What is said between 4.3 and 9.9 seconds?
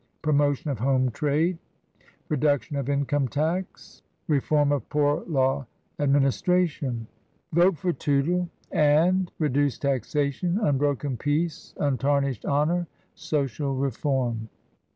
Reform of Poor Law Administra VOTE FOR TOOTLE AND Reduced